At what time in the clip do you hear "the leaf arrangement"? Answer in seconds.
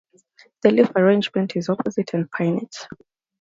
0.63-1.55